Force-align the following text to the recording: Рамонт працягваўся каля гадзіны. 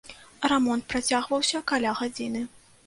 Рамонт 0.51 0.87
працягваўся 0.93 1.63
каля 1.75 1.97
гадзіны. 2.03 2.45